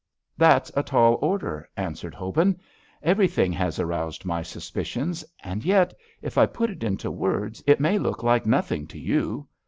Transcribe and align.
"That's 0.35 0.71
a 0.75 0.81
tall 0.81 1.19
order," 1.21 1.69
answered 1.77 2.15
Hobin. 2.15 2.59
"Everything 3.03 3.53
has 3.53 3.79
aroused 3.79 4.25
my 4.25 4.41
suspicions, 4.41 5.23
and 5.43 5.63
yet, 5.63 5.93
if 6.23 6.39
I 6.39 6.47
put 6.47 6.71
it 6.71 6.83
into 6.83 7.11
words, 7.11 7.63
it 7.67 7.79
may 7.79 7.99
look 7.99 8.23
like 8.23 8.47
nothing 8.47 8.87
to 8.87 8.97
you. 8.97 9.47